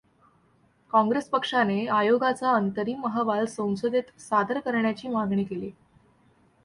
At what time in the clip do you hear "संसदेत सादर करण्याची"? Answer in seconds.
3.45-5.07